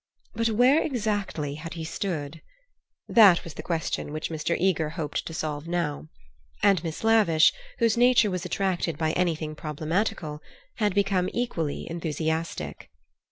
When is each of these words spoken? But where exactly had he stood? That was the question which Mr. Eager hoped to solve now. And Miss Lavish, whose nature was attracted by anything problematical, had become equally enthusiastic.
But 0.33 0.49
where 0.49 0.81
exactly 0.81 1.53
had 1.53 1.75
he 1.75 1.83
stood? 1.83 2.41
That 3.07 3.43
was 3.43 3.53
the 3.53 3.61
question 3.61 4.11
which 4.11 4.31
Mr. 4.31 4.57
Eager 4.59 4.89
hoped 4.89 5.27
to 5.27 5.33
solve 5.35 5.67
now. 5.67 6.07
And 6.63 6.83
Miss 6.83 7.03
Lavish, 7.03 7.53
whose 7.77 7.97
nature 7.97 8.31
was 8.31 8.43
attracted 8.43 8.97
by 8.97 9.11
anything 9.11 9.53
problematical, 9.53 10.41
had 10.77 10.95
become 10.95 11.29
equally 11.33 11.87
enthusiastic. 11.87 12.89